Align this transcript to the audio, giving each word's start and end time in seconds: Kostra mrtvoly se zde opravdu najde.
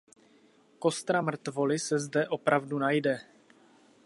Kostra 0.79 1.21
mrtvoly 1.21 1.79
se 1.79 1.99
zde 1.99 2.27
opravdu 2.27 2.79
najde. 2.79 3.21